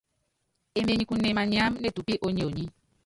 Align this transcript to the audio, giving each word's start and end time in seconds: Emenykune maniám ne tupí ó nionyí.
Emenykune 0.79 1.29
maniám 1.37 1.73
ne 1.81 1.89
tupí 1.95 2.13
ó 2.25 2.27
nionyí. 2.35 2.65